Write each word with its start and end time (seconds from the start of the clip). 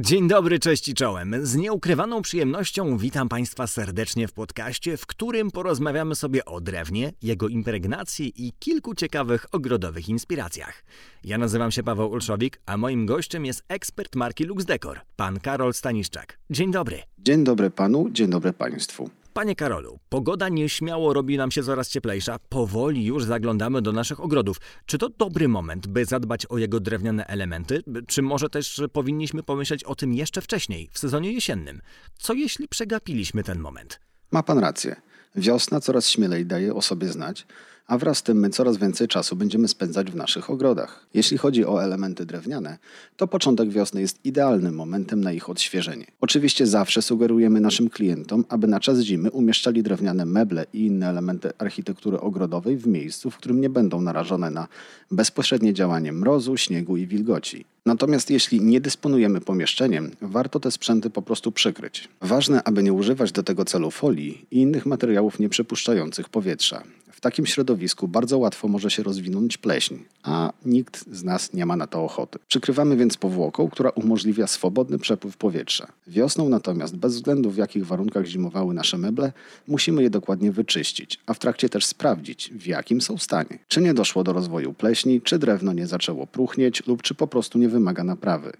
Dzień 0.00 0.28
dobry, 0.28 0.58
cześć 0.58 0.88
i 0.88 0.94
czołem. 0.94 1.46
Z 1.46 1.56
nieukrywaną 1.56 2.22
przyjemnością 2.22 2.98
witam 2.98 3.28
Państwa 3.28 3.66
serdecznie 3.66 4.28
w 4.28 4.32
podcaście, 4.32 4.96
w 4.96 5.06
którym 5.06 5.50
porozmawiamy 5.50 6.14
sobie 6.14 6.44
o 6.44 6.60
drewnie, 6.60 7.12
jego 7.22 7.48
impregnacji 7.48 8.46
i 8.46 8.52
kilku 8.58 8.94
ciekawych 8.94 9.46
ogrodowych 9.52 10.08
inspiracjach. 10.08 10.84
Ja 11.24 11.38
nazywam 11.38 11.70
się 11.70 11.82
Paweł 11.82 12.10
Ulszowik, 12.10 12.60
a 12.66 12.76
moim 12.76 13.06
gościem 13.06 13.44
jest 13.44 13.64
ekspert 13.68 14.16
marki 14.16 14.44
Lux 14.44 14.64
Decor, 14.64 15.00
pan 15.16 15.40
Karol 15.40 15.74
Staniszczak. 15.74 16.38
Dzień 16.50 16.72
dobry. 16.72 17.02
Dzień 17.18 17.44
dobry 17.44 17.70
panu, 17.70 18.10
dzień 18.10 18.30
dobry 18.30 18.52
państwu. 18.52 19.10
Panie 19.34 19.56
Karolu, 19.56 19.98
pogoda 20.08 20.48
nieśmiało 20.48 21.12
robi 21.12 21.36
nam 21.36 21.50
się 21.50 21.62
coraz 21.62 21.88
cieplejsza. 21.88 22.38
Powoli 22.48 23.04
już 23.04 23.24
zaglądamy 23.24 23.82
do 23.82 23.92
naszych 23.92 24.20
ogrodów. 24.20 24.56
Czy 24.86 24.98
to 24.98 25.08
dobry 25.08 25.48
moment, 25.48 25.86
by 25.86 26.04
zadbać 26.04 26.46
o 26.46 26.58
jego 26.58 26.80
drewniane 26.80 27.26
elementy? 27.26 27.82
Czy 28.06 28.22
może 28.22 28.48
też 28.48 28.82
powinniśmy 28.92 29.42
pomyśleć 29.42 29.84
o 29.84 29.94
tym 29.94 30.14
jeszcze 30.14 30.40
wcześniej, 30.40 30.88
w 30.92 30.98
sezonie 30.98 31.32
jesiennym? 31.32 31.80
Co 32.18 32.34
jeśli 32.34 32.68
przegapiliśmy 32.68 33.42
ten 33.42 33.58
moment? 33.58 34.00
Ma 34.30 34.42
pan 34.42 34.58
rację. 34.58 34.96
Wiosna 35.36 35.80
coraz 35.80 36.08
śmielej 36.08 36.46
daje 36.46 36.74
o 36.74 36.82
sobie 36.82 37.08
znać, 37.08 37.46
a 37.86 37.98
wraz 37.98 38.18
z 38.18 38.22
tym 38.22 38.38
my 38.38 38.50
coraz 38.50 38.76
więcej 38.76 39.08
czasu 39.08 39.36
będziemy 39.36 39.68
spędzać 39.68 40.10
w 40.10 40.16
naszych 40.16 40.50
ogrodach. 40.50 41.06
Jeśli 41.14 41.38
chodzi 41.38 41.66
o 41.66 41.82
elementy 41.82 42.26
drewniane, 42.26 42.78
to 43.16 43.26
początek 43.26 43.70
wiosny 43.70 44.00
jest 44.00 44.24
idealnym 44.24 44.74
momentem 44.74 45.20
na 45.20 45.32
ich 45.32 45.50
odświeżenie. 45.50 46.06
Oczywiście 46.20 46.66
zawsze 46.66 47.02
sugerujemy 47.02 47.60
naszym 47.60 47.90
klientom, 47.90 48.44
aby 48.48 48.66
na 48.66 48.80
czas 48.80 49.00
zimy 49.00 49.30
umieszczali 49.30 49.82
drewniane 49.82 50.24
meble 50.26 50.66
i 50.72 50.86
inne 50.86 51.08
elementy 51.08 51.50
architektury 51.58 52.20
ogrodowej 52.20 52.76
w 52.76 52.86
miejscu, 52.86 53.30
w 53.30 53.36
którym 53.36 53.60
nie 53.60 53.70
będą 53.70 54.00
narażone 54.00 54.50
na 54.50 54.68
bezpośrednie 55.10 55.74
działanie 55.74 56.12
mrozu, 56.12 56.56
śniegu 56.56 56.96
i 56.96 57.06
wilgoci. 57.06 57.64
Natomiast 57.86 58.30
jeśli 58.30 58.60
nie 58.60 58.80
dysponujemy 58.80 59.40
pomieszczeniem, 59.40 60.10
warto 60.20 60.60
te 60.60 60.70
sprzęty 60.70 61.10
po 61.10 61.22
prostu 61.22 61.52
przykryć. 61.52 62.08
Ważne, 62.20 62.62
aby 62.64 62.82
nie 62.82 62.92
używać 62.92 63.32
do 63.32 63.42
tego 63.42 63.64
celu 63.64 63.90
folii 63.90 64.46
i 64.50 64.60
innych 64.60 64.86
materiałów 64.86 65.38
nieprzepuszczających 65.38 66.28
powietrza. 66.28 66.82
Takim 67.24 67.46
środowisku 67.46 68.08
bardzo 68.08 68.38
łatwo 68.38 68.68
może 68.68 68.90
się 68.90 69.02
rozwinąć 69.02 69.58
pleśń, 69.58 69.94
a 70.22 70.52
nikt 70.64 71.04
z 71.12 71.24
nas 71.24 71.52
nie 71.52 71.66
ma 71.66 71.76
na 71.76 71.86
to 71.86 72.04
ochoty. 72.04 72.38
Przykrywamy 72.48 72.96
więc 72.96 73.16
powłoką, 73.16 73.68
która 73.68 73.90
umożliwia 73.90 74.46
swobodny 74.46 74.98
przepływ 74.98 75.36
powietrza. 75.36 75.86
Wiosną 76.06 76.48
natomiast, 76.48 76.96
bez 76.96 77.14
względu 77.14 77.50
w 77.50 77.56
jakich 77.56 77.86
warunkach 77.86 78.26
zimowały 78.26 78.74
nasze 78.74 78.98
meble, 78.98 79.32
musimy 79.68 80.02
je 80.02 80.10
dokładnie 80.10 80.52
wyczyścić, 80.52 81.20
a 81.26 81.34
w 81.34 81.38
trakcie 81.38 81.68
też 81.68 81.86
sprawdzić, 81.86 82.50
w 82.52 82.66
jakim 82.66 83.00
są 83.00 83.18
stanie. 83.18 83.58
Czy 83.68 83.80
nie 83.80 83.94
doszło 83.94 84.24
do 84.24 84.32
rozwoju 84.32 84.74
pleśni, 84.74 85.20
czy 85.20 85.38
drewno 85.38 85.72
nie 85.72 85.86
zaczęło 85.86 86.26
pruchnieć 86.26 86.86
lub 86.86 87.02
czy 87.02 87.14
po 87.14 87.26
prostu 87.26 87.58
nie 87.58 87.68
wymaga 87.68 88.04
naprawy. 88.04 88.52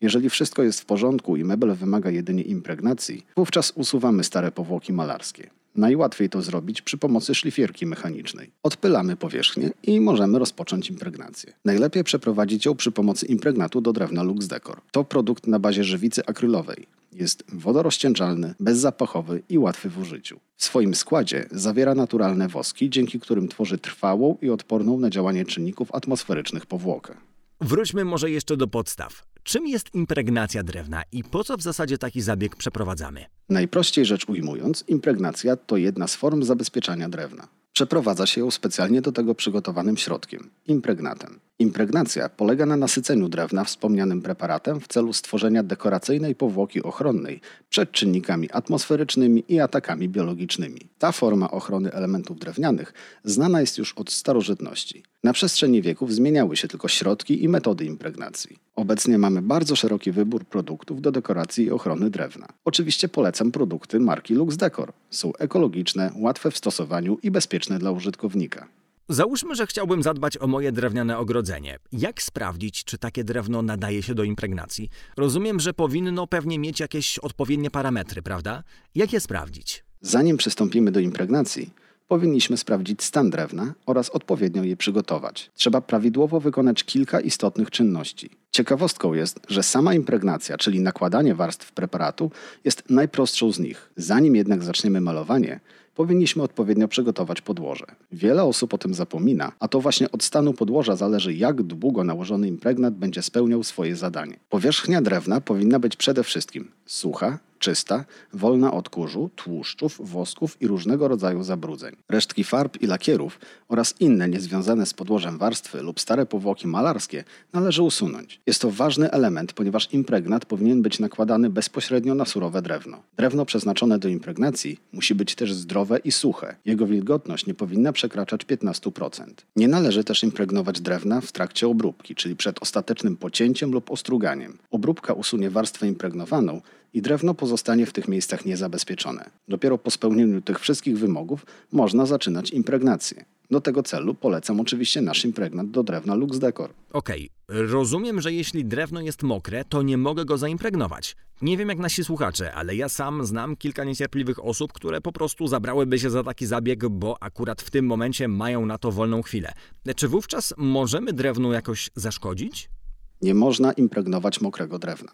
Jeżeli 0.00 0.30
wszystko 0.30 0.62
jest 0.62 0.80
w 0.80 0.84
porządku 0.84 1.36
i 1.36 1.44
mebel 1.44 1.74
wymaga 1.74 2.10
jedynie 2.10 2.42
impregnacji, 2.42 3.26
wówczas 3.36 3.72
usuwamy 3.76 4.24
stare 4.24 4.52
powłoki 4.52 4.92
malarskie. 4.92 5.50
Najłatwiej 5.74 6.28
to 6.28 6.42
zrobić 6.42 6.82
przy 6.82 6.98
pomocy 6.98 7.34
szlifierki 7.34 7.86
mechanicznej. 7.86 8.50
Odpylamy 8.62 9.16
powierzchnię 9.16 9.70
i 9.82 10.00
możemy 10.00 10.38
rozpocząć 10.38 10.90
impregnację. 10.90 11.52
Najlepiej 11.64 12.04
przeprowadzić 12.04 12.64
ją 12.64 12.74
przy 12.74 12.92
pomocy 12.92 13.26
impregnatu 13.26 13.80
do 13.80 13.92
drewna 13.92 14.22
Lux 14.22 14.46
Decor. 14.46 14.80
To 14.90 15.04
produkt 15.04 15.46
na 15.46 15.58
bazie 15.58 15.84
żywicy 15.84 16.26
akrylowej. 16.26 16.86
Jest 17.12 17.44
wodorozcieńczalny, 17.52 18.54
bezzapachowy 18.60 19.42
i 19.48 19.58
łatwy 19.58 19.90
w 19.90 19.98
użyciu. 19.98 20.40
W 20.56 20.64
swoim 20.64 20.94
składzie 20.94 21.46
zawiera 21.50 21.94
naturalne 21.94 22.48
woski, 22.48 22.90
dzięki 22.90 23.20
którym 23.20 23.48
tworzy 23.48 23.78
trwałą 23.78 24.36
i 24.42 24.50
odporną 24.50 24.98
na 24.98 25.10
działanie 25.10 25.44
czynników 25.44 25.94
atmosferycznych 25.94 26.66
powłokę. 26.66 27.14
Wróćmy 27.60 28.04
może 28.04 28.30
jeszcze 28.30 28.56
do 28.56 28.68
podstaw. 28.68 29.33
Czym 29.44 29.66
jest 29.66 29.94
impregnacja 29.94 30.62
drewna 30.62 31.02
i 31.12 31.24
po 31.24 31.44
co 31.44 31.56
w 31.56 31.62
zasadzie 31.62 31.98
taki 31.98 32.20
zabieg 32.20 32.56
przeprowadzamy? 32.56 33.24
Najprościej 33.48 34.04
rzecz 34.04 34.28
ujmując, 34.28 34.84
impregnacja 34.88 35.56
to 35.56 35.76
jedna 35.76 36.06
z 36.06 36.16
form 36.16 36.42
zabezpieczania 36.42 37.08
drewna. 37.08 37.48
Przeprowadza 37.72 38.26
się 38.26 38.40
ją 38.40 38.50
specjalnie 38.50 39.02
do 39.02 39.12
tego 39.12 39.34
przygotowanym 39.34 39.96
środkiem 39.96 40.50
impregnatem. 40.66 41.40
Impregnacja 41.58 42.28
polega 42.28 42.66
na 42.66 42.76
nasyceniu 42.76 43.28
drewna 43.28 43.64
wspomnianym 43.64 44.22
preparatem 44.22 44.80
w 44.80 44.88
celu 44.88 45.12
stworzenia 45.12 45.62
dekoracyjnej 45.62 46.34
powłoki 46.34 46.82
ochronnej 46.82 47.40
przed 47.68 47.92
czynnikami 47.92 48.50
atmosferycznymi 48.50 49.44
i 49.48 49.60
atakami 49.60 50.08
biologicznymi. 50.08 50.80
Ta 50.98 51.12
forma 51.12 51.50
ochrony 51.50 51.92
elementów 51.92 52.38
drewnianych 52.38 52.92
znana 53.24 53.60
jest 53.60 53.78
już 53.78 53.92
od 53.92 54.10
starożytności. 54.10 55.02
Na 55.24 55.32
przestrzeni 55.32 55.82
wieków 55.82 56.14
zmieniały 56.14 56.56
się 56.56 56.68
tylko 56.68 56.88
środki 56.88 57.44
i 57.44 57.48
metody 57.48 57.84
impregnacji. 57.84 58.58
Obecnie 58.76 59.18
mamy 59.18 59.42
bardzo 59.42 59.76
szeroki 59.76 60.12
wybór 60.12 60.44
produktów 60.44 61.00
do 61.00 61.12
dekoracji 61.12 61.64
i 61.64 61.70
ochrony 61.70 62.10
drewna. 62.10 62.46
Oczywiście 62.64 63.08
polecam 63.08 63.52
produkty 63.52 64.00
marki 64.00 64.34
Lux 64.34 64.56
Decor. 64.56 64.92
Są 65.10 65.32
ekologiczne, 65.34 66.12
łatwe 66.16 66.50
w 66.50 66.56
stosowaniu 66.56 67.18
i 67.22 67.30
bezpieczne 67.30 67.78
dla 67.78 67.90
użytkownika. 67.90 68.68
Załóżmy, 69.08 69.54
że 69.54 69.66
chciałbym 69.66 70.02
zadbać 70.02 70.38
o 70.38 70.46
moje 70.46 70.72
drewniane 70.72 71.18
ogrodzenie. 71.18 71.78
Jak 71.92 72.22
sprawdzić, 72.22 72.84
czy 72.84 72.98
takie 72.98 73.24
drewno 73.24 73.62
nadaje 73.62 74.02
się 74.02 74.14
do 74.14 74.24
impregnacji? 74.24 74.88
Rozumiem, 75.16 75.60
że 75.60 75.74
powinno 75.74 76.26
pewnie 76.26 76.58
mieć 76.58 76.80
jakieś 76.80 77.18
odpowiednie 77.18 77.70
parametry, 77.70 78.22
prawda? 78.22 78.62
Jak 78.94 79.12
je 79.12 79.20
sprawdzić? 79.20 79.84
Zanim 80.00 80.36
przystąpimy 80.36 80.92
do 80.92 81.00
impregnacji, 81.00 81.70
powinniśmy 82.08 82.56
sprawdzić 82.56 83.02
stan 83.02 83.30
drewna 83.30 83.74
oraz 83.86 84.10
odpowiednio 84.10 84.64
je 84.64 84.76
przygotować. 84.76 85.50
Trzeba 85.54 85.80
prawidłowo 85.80 86.40
wykonać 86.40 86.84
kilka 86.84 87.20
istotnych 87.20 87.70
czynności. 87.70 88.30
Ciekawostką 88.50 89.14
jest, 89.14 89.40
że 89.48 89.62
sama 89.62 89.94
impregnacja, 89.94 90.58
czyli 90.58 90.80
nakładanie 90.80 91.34
warstw 91.34 91.72
preparatu, 91.72 92.30
jest 92.64 92.82
najprostszą 92.90 93.52
z 93.52 93.58
nich. 93.58 93.90
Zanim 93.96 94.36
jednak 94.36 94.62
zaczniemy 94.62 95.00
malowanie, 95.00 95.60
powinniśmy 95.94 96.42
odpowiednio 96.42 96.88
przygotować 96.88 97.40
podłoże. 97.40 97.86
Wiele 98.12 98.44
osób 98.44 98.74
o 98.74 98.78
tym 98.78 98.94
zapomina, 98.94 99.52
a 99.60 99.68
to 99.68 99.80
właśnie 99.80 100.10
od 100.10 100.22
stanu 100.22 100.52
podłoża 100.52 100.96
zależy, 100.96 101.34
jak 101.34 101.62
długo 101.62 102.04
nałożony 102.04 102.48
impregnat 102.48 102.94
będzie 102.94 103.22
spełniał 103.22 103.64
swoje 103.64 103.96
zadanie. 103.96 104.36
Powierzchnia 104.50 105.02
drewna 105.02 105.40
powinna 105.40 105.78
być 105.78 105.96
przede 105.96 106.24
wszystkim 106.24 106.70
sucha, 106.86 107.38
czysta, 107.64 108.04
wolna 108.32 108.72
od 108.72 108.88
kurzu, 108.88 109.30
tłuszczów, 109.36 110.10
wosków 110.10 110.62
i 110.62 110.66
różnego 110.66 111.08
rodzaju 111.08 111.42
zabrudzeń. 111.42 111.96
Resztki 112.08 112.44
farb 112.44 112.82
i 112.82 112.86
lakierów 112.86 113.38
oraz 113.68 113.94
inne 114.00 114.28
niezwiązane 114.28 114.86
z 114.86 114.94
podłożem 114.94 115.38
warstwy 115.38 115.82
lub 115.82 116.00
stare 116.00 116.26
powłoki 116.26 116.66
malarskie 116.66 117.24
należy 117.52 117.82
usunąć. 117.82 118.40
Jest 118.46 118.60
to 118.60 118.70
ważny 118.70 119.10
element, 119.10 119.52
ponieważ 119.52 119.92
impregnat 119.92 120.46
powinien 120.46 120.82
być 120.82 120.98
nakładany 120.98 121.50
bezpośrednio 121.50 122.14
na 122.14 122.24
surowe 122.24 122.62
drewno. 122.62 123.02
Drewno 123.16 123.44
przeznaczone 123.44 123.98
do 123.98 124.08
impregnacji 124.08 124.80
musi 124.92 125.14
być 125.14 125.34
też 125.34 125.54
zdrowe 125.54 125.98
i 125.98 126.12
suche. 126.12 126.56
Jego 126.64 126.86
wilgotność 126.86 127.46
nie 127.46 127.54
powinna 127.54 127.92
przekraczać 127.92 128.44
15%. 128.44 129.24
Nie 129.56 129.68
należy 129.68 130.04
też 130.04 130.22
impregnować 130.22 130.80
drewna 130.80 131.20
w 131.20 131.32
trakcie 131.32 131.68
obróbki, 131.68 132.14
czyli 132.14 132.36
przed 132.36 132.62
ostatecznym 132.62 133.16
pocięciem 133.16 133.72
lub 133.72 133.90
ostruganiem. 133.90 134.58
Obróbka 134.84 135.12
usunie 135.12 135.50
warstwę 135.50 135.88
impregnowaną 135.88 136.60
i 136.94 137.02
drewno 137.02 137.34
pozostanie 137.34 137.86
w 137.86 137.92
tych 137.92 138.08
miejscach 138.08 138.44
niezabezpieczone. 138.44 139.30
Dopiero 139.48 139.78
po 139.78 139.90
spełnieniu 139.90 140.40
tych 140.40 140.60
wszystkich 140.60 140.98
wymogów 140.98 141.46
można 141.72 142.06
zaczynać 142.06 142.50
impregnację. 142.50 143.24
Do 143.50 143.60
tego 143.60 143.82
celu 143.82 144.14
polecam 144.14 144.60
oczywiście 144.60 145.00
nasz 145.00 145.24
impregnat 145.24 145.70
do 145.70 145.82
drewna 145.82 146.14
Lux 146.14 146.38
Decor. 146.38 146.70
Okej, 146.92 147.30
rozumiem, 147.48 148.20
że 148.20 148.32
jeśli 148.32 148.64
drewno 148.64 149.00
jest 149.00 149.22
mokre, 149.22 149.64
to 149.64 149.82
nie 149.82 149.98
mogę 149.98 150.24
go 150.24 150.38
zaimpregnować. 150.38 151.16
Nie 151.42 151.56
wiem 151.56 151.68
jak 151.68 151.78
nasi 151.78 152.04
słuchacze, 152.04 152.54
ale 152.54 152.76
ja 152.76 152.88
sam 152.88 153.26
znam 153.26 153.56
kilka 153.56 153.84
niecierpliwych 153.84 154.44
osób, 154.44 154.72
które 154.72 155.00
po 155.00 155.12
prostu 155.12 155.46
zabrałyby 155.46 155.98
się 155.98 156.10
za 156.10 156.24
taki 156.24 156.46
zabieg, 156.46 156.88
bo 156.88 157.22
akurat 157.22 157.62
w 157.62 157.70
tym 157.70 157.86
momencie 157.86 158.28
mają 158.28 158.66
na 158.66 158.78
to 158.78 158.92
wolną 158.92 159.22
chwilę. 159.22 159.52
Czy 159.96 160.08
wówczas 160.08 160.54
możemy 160.56 161.12
drewnu 161.12 161.52
jakoś 161.52 161.90
zaszkodzić? 161.94 162.73
Nie 163.22 163.34
można 163.34 163.72
impregnować 163.72 164.40
mokrego 164.40 164.78
drewna. 164.78 165.12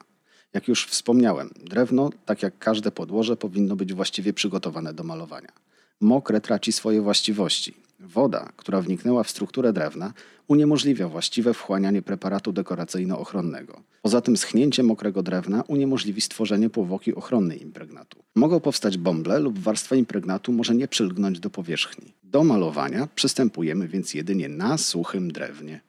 Jak 0.54 0.68
już 0.68 0.86
wspomniałem, 0.86 1.50
drewno, 1.64 2.10
tak 2.26 2.42
jak 2.42 2.58
każde 2.58 2.90
podłoże, 2.90 3.36
powinno 3.36 3.76
być 3.76 3.94
właściwie 3.94 4.32
przygotowane 4.32 4.94
do 4.94 5.04
malowania. 5.04 5.52
Mokre 6.00 6.40
traci 6.40 6.72
swoje 6.72 7.02
właściwości. 7.02 7.74
Woda, 8.00 8.52
która 8.56 8.80
wniknęła 8.80 9.24
w 9.24 9.30
strukturę 9.30 9.72
drewna, 9.72 10.12
uniemożliwia 10.48 11.08
właściwe 11.08 11.54
wchłanianie 11.54 12.02
preparatu 12.02 12.52
dekoracyjno-ochronnego. 12.52 13.80
Poza 14.02 14.20
tym 14.20 14.36
schnięcie 14.36 14.82
mokrego 14.82 15.22
drewna 15.22 15.64
uniemożliwi 15.68 16.20
stworzenie 16.20 16.70
powłoki 16.70 17.14
ochronnej 17.14 17.62
impregnatu. 17.62 18.22
Mogą 18.34 18.60
powstać 18.60 18.98
bąble 18.98 19.38
lub 19.38 19.58
warstwa 19.58 19.96
impregnatu 19.96 20.52
może 20.52 20.74
nie 20.74 20.88
przylgnąć 20.88 21.40
do 21.40 21.50
powierzchni. 21.50 22.14
Do 22.22 22.44
malowania 22.44 23.08
przystępujemy 23.14 23.88
więc 23.88 24.14
jedynie 24.14 24.48
na 24.48 24.78
suchym 24.78 25.32
drewnie. 25.32 25.80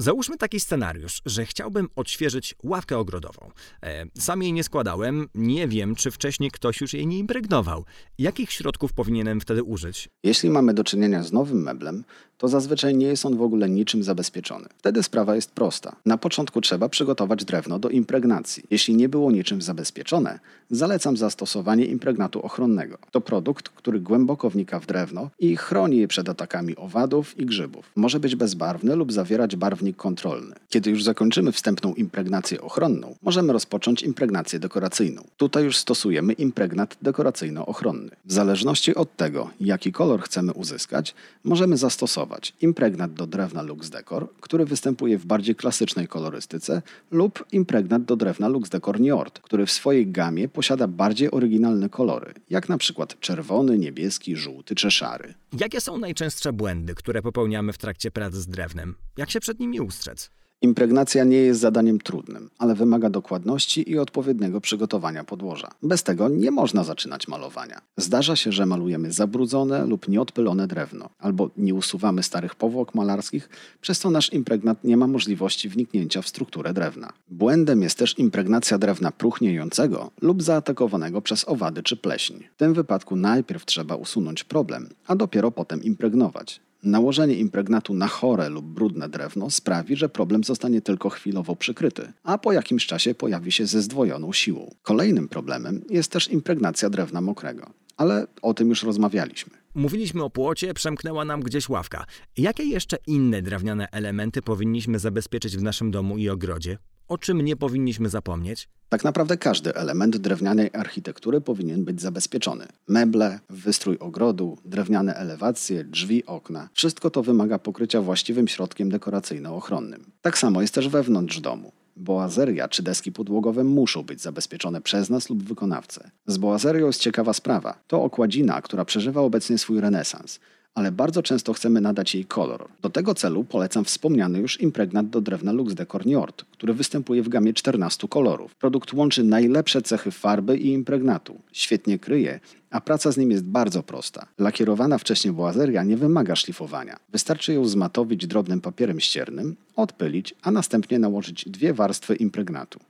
Załóżmy 0.00 0.36
taki 0.36 0.60
scenariusz, 0.60 1.22
że 1.26 1.46
chciałbym 1.46 1.88
odświeżyć 1.96 2.54
ławkę 2.62 2.98
ogrodową. 2.98 3.50
E, 3.82 4.04
sam 4.18 4.42
jej 4.42 4.52
nie 4.52 4.64
składałem, 4.64 5.28
nie 5.34 5.68
wiem, 5.68 5.94
czy 5.94 6.10
wcześniej 6.10 6.50
ktoś 6.50 6.80
już 6.80 6.92
jej 6.92 7.06
nie 7.06 7.18
impregnował. 7.18 7.84
Jakich 8.18 8.52
środków 8.52 8.92
powinienem 8.92 9.40
wtedy 9.40 9.62
użyć? 9.62 10.08
Jeśli 10.22 10.50
mamy 10.50 10.74
do 10.74 10.84
czynienia 10.84 11.22
z 11.22 11.32
nowym 11.32 11.62
meblem, 11.62 12.04
to 12.40 12.48
zazwyczaj 12.48 12.94
nie 12.94 13.06
jest 13.06 13.26
on 13.26 13.36
w 13.36 13.42
ogóle 13.42 13.68
niczym 13.68 14.02
zabezpieczony. 14.02 14.68
Wtedy 14.78 15.02
sprawa 15.02 15.34
jest 15.34 15.50
prosta. 15.50 15.96
Na 16.06 16.18
początku 16.18 16.60
trzeba 16.60 16.88
przygotować 16.88 17.44
drewno 17.44 17.78
do 17.78 17.88
impregnacji. 17.88 18.62
Jeśli 18.70 18.96
nie 18.96 19.08
było 19.08 19.30
niczym 19.30 19.62
zabezpieczone, 19.62 20.40
zalecam 20.70 21.16
zastosowanie 21.16 21.84
impregnatu 21.84 22.42
ochronnego. 22.42 22.98
To 23.10 23.20
produkt, 23.20 23.68
który 23.68 24.00
głęboko 24.00 24.50
wnika 24.50 24.80
w 24.80 24.86
drewno 24.86 25.30
i 25.38 25.56
chroni 25.56 25.96
je 25.96 26.08
przed 26.08 26.28
atakami 26.28 26.76
owadów 26.76 27.38
i 27.38 27.46
grzybów. 27.46 27.90
Może 27.96 28.20
być 28.20 28.36
bezbarwny 28.36 28.96
lub 28.96 29.12
zawierać 29.12 29.56
barwnik 29.56 29.89
kontrolny. 29.94 30.54
Kiedy 30.68 30.90
już 30.90 31.04
zakończymy 31.04 31.52
wstępną 31.52 31.94
impregnację 31.94 32.60
ochronną, 32.60 33.16
możemy 33.22 33.52
rozpocząć 33.52 34.02
impregnację 34.02 34.58
dekoracyjną. 34.58 35.22
Tutaj 35.36 35.64
już 35.64 35.76
stosujemy 35.76 36.32
impregnat 36.32 36.96
dekoracyjno-ochronny. 37.02 38.10
W 38.24 38.32
zależności 38.32 38.94
od 38.94 39.16
tego, 39.16 39.50
jaki 39.60 39.92
kolor 39.92 40.22
chcemy 40.22 40.52
uzyskać, 40.52 41.14
możemy 41.44 41.76
zastosować 41.76 42.54
impregnat 42.60 43.12
do 43.12 43.26
drewna 43.26 43.62
Lux 43.62 43.90
Decor, 43.90 44.28
który 44.40 44.64
występuje 44.64 45.18
w 45.18 45.26
bardziej 45.26 45.54
klasycznej 45.54 46.08
kolorystyce, 46.08 46.82
lub 47.10 47.44
impregnat 47.52 48.04
do 48.04 48.16
drewna 48.16 48.48
Lux 48.48 48.68
Decor 48.70 49.00
Niort, 49.00 49.40
który 49.40 49.66
w 49.66 49.72
swojej 49.72 50.06
gamie 50.12 50.48
posiada 50.48 50.86
bardziej 50.88 51.30
oryginalne 51.30 51.88
kolory, 51.88 52.34
jak 52.50 52.68
na 52.68 52.78
przykład 52.78 53.20
czerwony, 53.20 53.78
niebieski, 53.78 54.36
żółty 54.36 54.74
czy 54.74 54.90
szary. 54.90 55.34
Jakie 55.58 55.80
są 55.80 55.98
najczęstsze 55.98 56.52
błędy, 56.52 56.94
które 56.94 57.22
popełniamy 57.22 57.72
w 57.72 57.78
trakcie 57.78 58.10
pracy 58.10 58.40
z 58.40 58.46
drewnem? 58.46 58.94
Jak 59.16 59.30
się 59.30 59.40
przed 59.40 59.60
nimi 59.60 59.79
ustrzec? 59.82 60.30
Impregnacja 60.62 61.24
nie 61.24 61.36
jest 61.36 61.60
zadaniem 61.60 61.98
trudnym, 61.98 62.50
ale 62.58 62.74
wymaga 62.74 63.10
dokładności 63.10 63.90
i 63.90 63.98
odpowiedniego 63.98 64.60
przygotowania 64.60 65.24
podłoża. 65.24 65.68
Bez 65.82 66.02
tego 66.02 66.28
nie 66.28 66.50
można 66.50 66.84
zaczynać 66.84 67.28
malowania. 67.28 67.80
Zdarza 67.96 68.36
się, 68.36 68.52
że 68.52 68.66
malujemy 68.66 69.12
zabrudzone 69.12 69.86
lub 69.86 70.08
nieodpylone 70.08 70.66
drewno, 70.66 71.10
albo 71.18 71.50
nie 71.56 71.74
usuwamy 71.74 72.22
starych 72.22 72.54
powłok 72.54 72.94
malarskich, 72.94 73.48
przez 73.80 73.98
co 73.98 74.10
nasz 74.10 74.32
impregnat 74.32 74.84
nie 74.84 74.96
ma 74.96 75.06
możliwości 75.06 75.68
wniknięcia 75.68 76.22
w 76.22 76.28
strukturę 76.28 76.74
drewna. 76.74 77.12
Błędem 77.28 77.82
jest 77.82 77.98
też 77.98 78.18
impregnacja 78.18 78.78
drewna 78.78 79.10
próchniejącego 79.10 80.10
lub 80.22 80.42
zaatakowanego 80.42 81.22
przez 81.22 81.48
owady 81.48 81.82
czy 81.82 81.96
pleśń. 81.96 82.34
W 82.54 82.56
tym 82.56 82.74
wypadku 82.74 83.16
najpierw 83.16 83.66
trzeba 83.66 83.94
usunąć 83.94 84.44
problem, 84.44 84.88
a 85.06 85.16
dopiero 85.16 85.50
potem 85.50 85.82
impregnować. 85.82 86.60
Nałożenie 86.82 87.34
impregnatu 87.34 87.94
na 87.94 88.06
chore 88.06 88.48
lub 88.48 88.66
brudne 88.66 89.08
drewno 89.08 89.50
sprawi, 89.50 89.96
że 89.96 90.08
problem 90.08 90.44
zostanie 90.44 90.80
tylko 90.80 91.08
chwilowo 91.10 91.56
przykryty, 91.56 92.12
a 92.22 92.38
po 92.38 92.52
jakimś 92.52 92.86
czasie 92.86 93.14
pojawi 93.14 93.52
się 93.52 93.66
ze 93.66 93.82
zdwojoną 93.82 94.32
siłą. 94.32 94.74
Kolejnym 94.82 95.28
problemem 95.28 95.84
jest 95.90 96.12
też 96.12 96.28
impregnacja 96.28 96.90
drewna 96.90 97.20
mokrego, 97.20 97.70
ale 97.96 98.26
o 98.42 98.54
tym 98.54 98.68
już 98.68 98.82
rozmawialiśmy. 98.82 99.52
Mówiliśmy 99.74 100.24
o 100.24 100.30
płocie, 100.30 100.74
przemknęła 100.74 101.24
nam 101.24 101.40
gdzieś 101.40 101.68
ławka. 101.68 102.04
Jakie 102.36 102.64
jeszcze 102.64 102.96
inne 103.06 103.42
drewniane 103.42 103.88
elementy 103.92 104.42
powinniśmy 104.42 104.98
zabezpieczyć 104.98 105.56
w 105.56 105.62
naszym 105.62 105.90
domu 105.90 106.18
i 106.18 106.28
ogrodzie? 106.28 106.78
O 107.10 107.18
czym 107.18 107.40
nie 107.40 107.56
powinniśmy 107.56 108.08
zapomnieć? 108.08 108.68
Tak 108.88 109.04
naprawdę 109.04 109.36
każdy 109.36 109.74
element 109.74 110.16
drewnianej 110.16 110.70
architektury 110.72 111.40
powinien 111.40 111.84
być 111.84 112.00
zabezpieczony. 112.00 112.66
Meble, 112.88 113.40
wystrój 113.48 113.98
ogrodu, 113.98 114.58
drewniane 114.64 115.14
elewacje, 115.14 115.84
drzwi, 115.84 116.26
okna. 116.26 116.68
Wszystko 116.74 117.10
to 117.10 117.22
wymaga 117.22 117.58
pokrycia 117.58 118.00
właściwym 118.02 118.48
środkiem 118.48 118.90
dekoracyjno-ochronnym. 118.90 120.00
Tak 120.22 120.38
samo 120.38 120.60
jest 120.60 120.74
też 120.74 120.88
wewnątrz 120.88 121.40
domu. 121.40 121.72
Boazeria 121.96 122.68
czy 122.68 122.82
deski 122.82 123.12
podłogowe 123.12 123.64
muszą 123.64 124.02
być 124.02 124.20
zabezpieczone 124.20 124.80
przez 124.80 125.10
nas 125.10 125.30
lub 125.30 125.42
wykonawcę. 125.42 126.10
Z 126.26 126.38
boazerią 126.38 126.86
jest 126.86 127.00
ciekawa 127.00 127.32
sprawa. 127.32 127.78
To 127.86 128.02
okładzina, 128.02 128.62
która 128.62 128.84
przeżywa 128.84 129.20
obecnie 129.20 129.58
swój 129.58 129.80
renesans 129.80 130.40
ale 130.74 130.92
bardzo 130.92 131.22
często 131.22 131.52
chcemy 131.52 131.80
nadać 131.80 132.14
jej 132.14 132.24
kolor. 132.24 132.68
Do 132.82 132.90
tego 132.90 133.14
celu 133.14 133.44
polecam 133.44 133.84
wspomniany 133.84 134.38
już 134.38 134.60
impregnat 134.60 135.08
do 135.08 135.20
drewna 135.20 135.52
Lux 135.52 135.74
Decor 135.74 136.06
Niort, 136.06 136.44
który 136.44 136.74
występuje 136.74 137.22
w 137.22 137.28
gamie 137.28 137.54
14 137.54 138.08
kolorów. 138.08 138.54
Produkt 138.54 138.92
łączy 138.92 139.24
najlepsze 139.24 139.82
cechy 139.82 140.10
farby 140.10 140.58
i 140.58 140.72
impregnatu. 140.72 141.40
Świetnie 141.52 141.98
kryje, 141.98 142.40
a 142.70 142.80
praca 142.80 143.12
z 143.12 143.16
nim 143.16 143.30
jest 143.30 143.44
bardzo 143.44 143.82
prosta. 143.82 144.26
Lakierowana 144.38 144.98
wcześniej 144.98 145.34
boazeria 145.34 145.84
nie 145.84 145.96
wymaga 145.96 146.36
szlifowania. 146.36 146.96
Wystarczy 147.08 147.52
ją 147.52 147.64
zmatowić 147.64 148.26
drobnym 148.26 148.60
papierem 148.60 149.00
ściernym, 149.00 149.56
odpylić, 149.76 150.34
a 150.42 150.50
następnie 150.50 150.98
nałożyć 150.98 151.44
dwie 151.48 151.74
warstwy 151.74 152.14
impregnatu. 152.14 152.80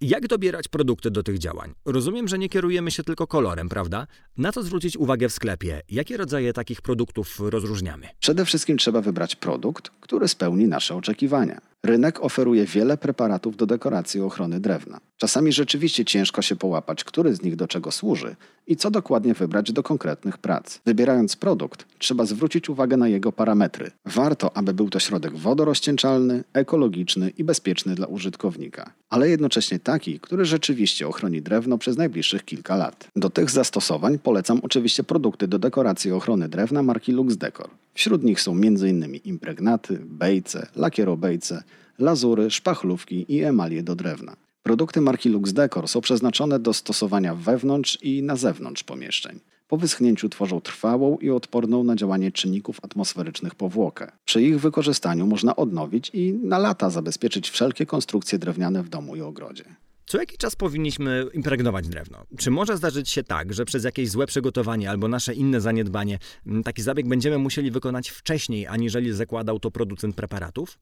Jak 0.00 0.28
dobierać 0.28 0.68
produkty 0.68 1.10
do 1.10 1.22
tych 1.22 1.38
działań? 1.38 1.74
Rozumiem, 1.84 2.28
że 2.28 2.38
nie 2.38 2.48
kierujemy 2.48 2.90
się 2.90 3.02
tylko 3.02 3.26
kolorem, 3.26 3.68
prawda? 3.68 4.06
Na 4.36 4.52
co 4.52 4.62
zwrócić 4.62 4.96
uwagę 4.96 5.28
w 5.28 5.32
sklepie? 5.32 5.80
Jakie 5.90 6.16
rodzaje 6.16 6.52
takich 6.52 6.82
produktów 6.82 7.40
rozróżniamy? 7.40 8.06
Przede 8.20 8.44
wszystkim 8.44 8.78
trzeba 8.78 9.00
wybrać 9.00 9.36
produkt, 9.36 9.90
który 10.00 10.28
spełni 10.28 10.68
nasze 10.68 10.94
oczekiwania. 10.94 11.60
Rynek 11.84 12.24
oferuje 12.24 12.66
wiele 12.66 12.96
preparatów 12.96 13.56
do 13.56 13.66
dekoracji 13.66 14.20
ochrony 14.20 14.60
drewna. 14.60 15.00
Czasami 15.16 15.52
rzeczywiście 15.52 16.04
ciężko 16.04 16.42
się 16.42 16.56
połapać, 16.56 17.04
który 17.04 17.34
z 17.34 17.42
nich 17.42 17.56
do 17.56 17.68
czego 17.68 17.92
służy 17.92 18.36
i 18.66 18.76
co 18.76 18.90
dokładnie 18.90 19.34
wybrać 19.34 19.72
do 19.72 19.82
konkretnych 19.82 20.38
prac. 20.38 20.78
Wybierając 20.86 21.36
produkt, 21.36 21.86
trzeba 21.98 22.24
zwrócić 22.24 22.68
uwagę 22.68 22.96
na 22.96 23.08
jego 23.08 23.32
parametry. 23.32 23.90
Warto, 24.04 24.56
aby 24.56 24.74
był 24.74 24.90
to 24.90 24.98
środek 24.98 25.36
wodorozcieńczalny, 25.36 26.44
ekologiczny 26.52 27.30
i 27.30 27.44
bezpieczny 27.44 27.94
dla 27.94 28.06
użytkownika, 28.06 28.92
ale 29.10 29.28
jednocześnie 29.28 29.78
taki, 29.78 30.20
który 30.20 30.44
rzeczywiście 30.44 31.08
ochroni 31.08 31.42
drewno 31.42 31.78
przez 31.78 31.96
najbliższych 31.96 32.44
kilka 32.44 32.76
lat. 32.76 33.08
Do 33.16 33.30
tych 33.30 33.50
zastosowań 33.50 34.18
polecam 34.18 34.60
oczywiście 34.62 35.04
produkty 35.04 35.48
do 35.48 35.58
dekoracji 35.58 36.12
ochrony 36.12 36.48
drewna 36.48 36.82
marki 36.82 37.12
Lux 37.12 37.36
Decor. 37.36 37.70
Wśród 37.94 38.24
nich 38.24 38.40
są 38.40 38.52
m.in. 38.52 39.14
impregnaty, 39.24 39.98
bejce, 40.04 40.66
lakierobejce, 40.76 41.62
lazury, 41.98 42.50
szpachlówki 42.50 43.34
i 43.34 43.44
emalie 43.44 43.82
do 43.82 43.94
drewna. 43.94 44.36
Produkty 44.62 45.00
marki 45.00 45.28
Lux 45.28 45.52
Decor 45.52 45.88
są 45.88 46.00
przeznaczone 46.00 46.58
do 46.58 46.74
stosowania 46.74 47.34
wewnątrz 47.34 47.98
i 48.02 48.22
na 48.22 48.36
zewnątrz 48.36 48.84
pomieszczeń. 48.84 49.40
Po 49.68 49.76
wyschnięciu 49.76 50.28
tworzą 50.28 50.60
trwałą 50.60 51.18
i 51.18 51.30
odporną 51.30 51.84
na 51.84 51.96
działanie 51.96 52.32
czynników 52.32 52.78
atmosferycznych 52.82 53.54
powłokę. 53.54 54.12
Przy 54.24 54.42
ich 54.42 54.60
wykorzystaniu 54.60 55.26
można 55.26 55.56
odnowić 55.56 56.10
i 56.14 56.32
na 56.32 56.58
lata 56.58 56.90
zabezpieczyć 56.90 57.50
wszelkie 57.50 57.86
konstrukcje 57.86 58.38
drewniane 58.38 58.82
w 58.82 58.88
domu 58.88 59.16
i 59.16 59.20
ogrodzie. 59.20 59.64
Co 60.06 60.18
jaki 60.18 60.38
czas 60.38 60.56
powinniśmy 60.56 61.26
impregnować 61.34 61.88
drewno? 61.88 62.24
Czy 62.38 62.50
może 62.50 62.76
zdarzyć 62.76 63.10
się 63.10 63.24
tak, 63.24 63.52
że 63.52 63.64
przez 63.64 63.84
jakieś 63.84 64.10
złe 64.10 64.26
przygotowanie 64.26 64.90
albo 64.90 65.08
nasze 65.08 65.34
inne 65.34 65.60
zaniedbanie 65.60 66.18
taki 66.64 66.82
zabieg 66.82 67.08
będziemy 67.08 67.38
musieli 67.38 67.70
wykonać 67.70 68.08
wcześniej, 68.08 68.66
aniżeli 68.66 69.12
zakładał 69.12 69.60
to 69.60 69.70
producent 69.70 70.16
preparatów? 70.16 70.78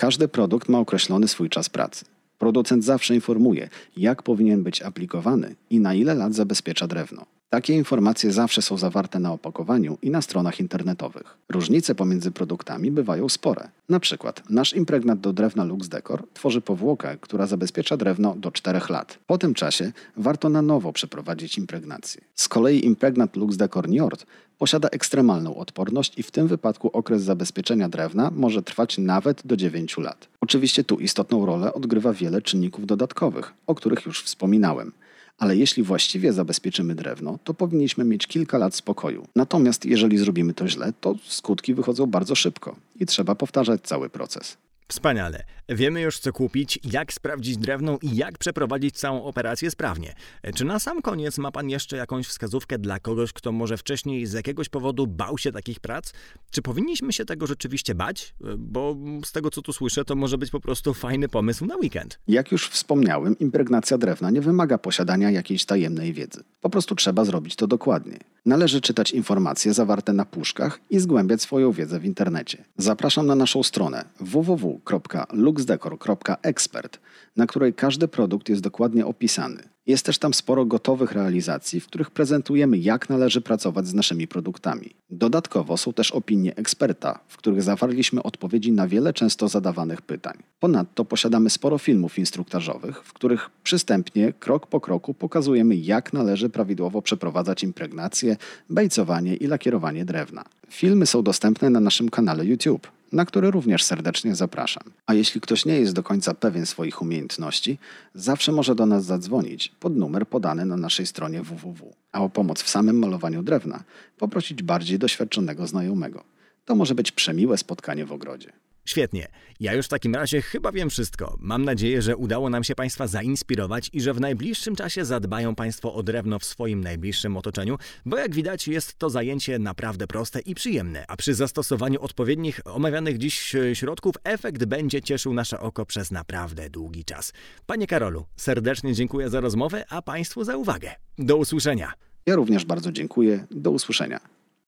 Każdy 0.00 0.28
produkt 0.28 0.68
ma 0.68 0.78
określony 0.78 1.28
swój 1.28 1.48
czas 1.48 1.68
pracy. 1.68 2.04
Producent 2.38 2.84
zawsze 2.84 3.14
informuje, 3.14 3.68
jak 3.96 4.22
powinien 4.22 4.62
być 4.62 4.82
aplikowany 4.82 5.54
i 5.70 5.80
na 5.80 5.94
ile 5.94 6.14
lat 6.14 6.34
zabezpiecza 6.34 6.86
drewno. 6.86 7.26
Takie 7.50 7.74
informacje 7.74 8.32
zawsze 8.32 8.62
są 8.62 8.78
zawarte 8.78 9.18
na 9.18 9.32
opakowaniu 9.32 9.98
i 10.02 10.10
na 10.10 10.22
stronach 10.22 10.60
internetowych. 10.60 11.36
Różnice 11.48 11.94
pomiędzy 11.94 12.30
produktami 12.30 12.90
bywają 12.90 13.28
spore. 13.28 13.68
Na 13.88 14.00
przykład 14.00 14.42
nasz 14.50 14.74
impregnat 14.74 15.20
do 15.20 15.32
drewna 15.32 15.64
Lux 15.64 15.88
Decor 15.88 16.22
tworzy 16.34 16.60
powłokę, 16.60 17.16
która 17.20 17.46
zabezpiecza 17.46 17.96
drewno 17.96 18.34
do 18.34 18.50
4 18.50 18.80
lat. 18.88 19.18
Po 19.26 19.38
tym 19.38 19.54
czasie 19.54 19.92
warto 20.16 20.48
na 20.48 20.62
nowo 20.62 20.92
przeprowadzić 20.92 21.58
impregnację. 21.58 22.20
Z 22.34 22.48
kolei 22.48 22.86
impregnat 22.86 23.36
Lux 23.36 23.56
Decor 23.56 23.88
Niort 23.88 24.26
posiada 24.58 24.88
ekstremalną 24.88 25.56
odporność 25.56 26.18
i 26.18 26.22
w 26.22 26.30
tym 26.30 26.48
wypadku 26.48 26.90
okres 26.92 27.22
zabezpieczenia 27.22 27.88
drewna 27.88 28.30
może 28.34 28.62
trwać 28.62 28.98
nawet 28.98 29.46
do 29.46 29.56
9 29.56 29.98
lat. 29.98 30.28
Oczywiście 30.40 30.84
tu 30.84 30.96
istotną 30.96 31.46
rolę 31.46 31.72
odgrywa 31.72 32.12
wiele 32.12 32.42
czynników 32.42 32.86
dodatkowych, 32.86 33.54
o 33.66 33.74
których 33.74 34.06
już 34.06 34.22
wspominałem 34.22 34.92
ale 35.38 35.56
jeśli 35.56 35.82
właściwie 35.82 36.32
zabezpieczymy 36.32 36.94
drewno, 36.94 37.38
to 37.44 37.54
powinniśmy 37.54 38.04
mieć 38.04 38.26
kilka 38.26 38.58
lat 38.58 38.74
spokoju. 38.74 39.26
Natomiast 39.36 39.84
jeżeli 39.84 40.18
zrobimy 40.18 40.54
to 40.54 40.68
źle, 40.68 40.92
to 41.00 41.14
skutki 41.26 41.74
wychodzą 41.74 42.06
bardzo 42.06 42.34
szybko 42.34 42.76
i 43.00 43.06
trzeba 43.06 43.34
powtarzać 43.34 43.80
cały 43.82 44.10
proces. 44.10 44.56
Wspaniale. 44.92 45.44
Wiemy 45.68 46.00
już, 46.00 46.18
co 46.18 46.32
kupić, 46.32 46.78
jak 46.84 47.12
sprawdzić 47.12 47.56
drewno 47.56 47.98
i 48.02 48.16
jak 48.16 48.38
przeprowadzić 48.38 48.98
całą 48.98 49.24
operację 49.24 49.70
sprawnie. 49.70 50.14
Czy 50.54 50.64
na 50.64 50.78
sam 50.78 51.02
koniec 51.02 51.38
ma 51.38 51.52
Pan 51.52 51.70
jeszcze 51.70 51.96
jakąś 51.96 52.26
wskazówkę 52.26 52.78
dla 52.78 53.00
kogoś, 53.00 53.32
kto 53.32 53.52
może 53.52 53.76
wcześniej 53.76 54.26
z 54.26 54.32
jakiegoś 54.32 54.68
powodu 54.68 55.06
bał 55.06 55.38
się 55.38 55.52
takich 55.52 55.80
prac? 55.80 56.12
Czy 56.50 56.62
powinniśmy 56.62 57.12
się 57.12 57.24
tego 57.24 57.46
rzeczywiście 57.46 57.94
bać? 57.94 58.34
Bo 58.58 58.96
z 59.24 59.32
tego, 59.32 59.50
co 59.50 59.62
tu 59.62 59.72
słyszę, 59.72 60.04
to 60.04 60.16
może 60.16 60.38
być 60.38 60.50
po 60.50 60.60
prostu 60.60 60.94
fajny 60.94 61.28
pomysł 61.28 61.66
na 61.66 61.76
weekend. 61.76 62.18
Jak 62.28 62.52
już 62.52 62.68
wspomniałem, 62.68 63.38
impregnacja 63.38 63.98
drewna 63.98 64.30
nie 64.30 64.40
wymaga 64.40 64.78
posiadania 64.78 65.30
jakiejś 65.30 65.64
tajemnej 65.64 66.12
wiedzy. 66.12 66.44
Po 66.60 66.70
prostu 66.70 66.94
trzeba 66.94 67.24
zrobić 67.24 67.56
to 67.56 67.66
dokładnie. 67.66 68.18
Należy 68.46 68.80
czytać 68.80 69.10
informacje 69.10 69.74
zawarte 69.74 70.12
na 70.12 70.24
puszkach 70.24 70.80
i 70.90 70.98
zgłębiać 70.98 71.42
swoją 71.42 71.72
wiedzę 71.72 72.00
w 72.00 72.04
internecie. 72.04 72.64
Zapraszam 72.76 73.26
na 73.26 73.34
naszą 73.34 73.62
stronę 73.62 74.04
www 74.20 74.77
www.luxdecor.expert, 74.84 77.00
na 77.36 77.46
której 77.46 77.74
każdy 77.74 78.08
produkt 78.08 78.48
jest 78.48 78.62
dokładnie 78.62 79.06
opisany. 79.06 79.62
Jest 79.86 80.06
też 80.06 80.18
tam 80.18 80.34
sporo 80.34 80.64
gotowych 80.64 81.12
realizacji, 81.12 81.80
w 81.80 81.86
których 81.86 82.10
prezentujemy, 82.10 82.78
jak 82.78 83.10
należy 83.10 83.40
pracować 83.40 83.86
z 83.86 83.94
naszymi 83.94 84.28
produktami. 84.28 84.90
Dodatkowo 85.10 85.76
są 85.76 85.92
też 85.92 86.12
opinie 86.12 86.56
eksperta, 86.56 87.20
w 87.28 87.36
których 87.36 87.62
zawarliśmy 87.62 88.22
odpowiedzi 88.22 88.72
na 88.72 88.88
wiele 88.88 89.12
często 89.12 89.48
zadawanych 89.48 90.02
pytań. 90.02 90.38
Ponadto 90.60 91.04
posiadamy 91.04 91.50
sporo 91.50 91.78
filmów 91.78 92.18
instruktażowych, 92.18 93.02
w 93.04 93.12
których 93.12 93.50
przystępnie, 93.62 94.32
krok 94.32 94.66
po 94.66 94.80
kroku 94.80 95.14
pokazujemy, 95.14 95.76
jak 95.76 96.12
należy 96.12 96.50
prawidłowo 96.50 97.02
przeprowadzać 97.02 97.64
impregnację, 97.64 98.36
bejcowanie 98.70 99.36
i 99.36 99.46
lakierowanie 99.46 100.04
drewna. 100.04 100.44
Filmy 100.70 101.06
są 101.06 101.22
dostępne 101.22 101.70
na 101.70 101.80
naszym 101.80 102.08
kanale 102.08 102.44
YouTube 102.44 102.97
na 103.12 103.24
który 103.24 103.50
również 103.50 103.82
serdecznie 103.82 104.34
zapraszam. 104.34 104.82
A 105.06 105.14
jeśli 105.14 105.40
ktoś 105.40 105.64
nie 105.64 105.80
jest 105.80 105.94
do 105.94 106.02
końca 106.02 106.34
pewien 106.34 106.66
swoich 106.66 107.02
umiejętności, 107.02 107.78
zawsze 108.14 108.52
może 108.52 108.74
do 108.74 108.86
nas 108.86 109.04
zadzwonić 109.04 109.68
pod 109.80 109.96
numer 109.96 110.26
podany 110.26 110.64
na 110.64 110.76
naszej 110.76 111.06
stronie 111.06 111.42
www. 111.42 111.94
A 112.12 112.22
o 112.22 112.28
pomoc 112.28 112.62
w 112.62 112.68
samym 112.68 112.98
malowaniu 112.98 113.42
drewna 113.42 113.84
poprosić 114.18 114.62
bardziej 114.62 114.98
doświadczonego 114.98 115.66
znajomego. 115.66 116.24
To 116.64 116.74
może 116.74 116.94
być 116.94 117.12
przemiłe 117.12 117.58
spotkanie 117.58 118.04
w 118.04 118.12
ogrodzie. 118.12 118.52
Świetnie. 118.88 119.28
Ja 119.60 119.74
już 119.74 119.86
w 119.86 119.88
takim 119.88 120.14
razie 120.14 120.42
chyba 120.42 120.72
wiem 120.72 120.90
wszystko. 120.90 121.36
Mam 121.40 121.64
nadzieję, 121.64 122.02
że 122.02 122.16
udało 122.16 122.50
nam 122.50 122.64
się 122.64 122.74
Państwa 122.74 123.06
zainspirować 123.06 123.90
i 123.92 124.00
że 124.00 124.14
w 124.14 124.20
najbliższym 124.20 124.76
czasie 124.76 125.04
zadbają 125.04 125.54
Państwo 125.54 125.94
o 125.94 126.02
drewno 126.02 126.38
w 126.38 126.44
swoim 126.44 126.80
najbliższym 126.84 127.36
otoczeniu, 127.36 127.78
bo 128.06 128.18
jak 128.18 128.34
widać 128.34 128.68
jest 128.68 128.98
to 128.98 129.10
zajęcie 129.10 129.58
naprawdę 129.58 130.06
proste 130.06 130.40
i 130.40 130.54
przyjemne, 130.54 131.04
a 131.08 131.16
przy 131.16 131.34
zastosowaniu 131.34 132.00
odpowiednich 132.00 132.60
omawianych 132.64 133.18
dziś 133.18 133.54
e, 133.54 133.74
środków 133.74 134.14
efekt 134.24 134.64
będzie 134.64 135.02
cieszył 135.02 135.34
nasze 135.34 135.60
oko 135.60 135.86
przez 135.86 136.10
naprawdę 136.10 136.70
długi 136.70 137.04
czas. 137.04 137.32
Panie 137.66 137.86
Karolu, 137.86 138.24
serdecznie 138.36 138.94
dziękuję 138.94 139.30
za 139.30 139.40
rozmowę, 139.40 139.84
a 139.88 140.02
Państwu 140.02 140.44
za 140.44 140.56
uwagę. 140.56 140.90
Do 141.18 141.36
usłyszenia. 141.36 141.92
Ja 142.26 142.36
również 142.36 142.64
bardzo 142.64 142.92
dziękuję. 142.92 143.46
Do 143.50 143.70
usłyszenia. 143.70 144.37